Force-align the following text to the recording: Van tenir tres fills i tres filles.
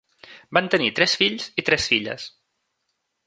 Van 0.57 0.69
tenir 0.75 0.87
tres 0.99 1.13
fills 1.21 1.45
i 1.63 1.67
tres 1.69 1.85
filles. 1.93 2.25